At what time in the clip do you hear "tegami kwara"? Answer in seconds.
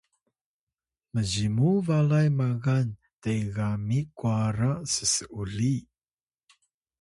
3.23-4.71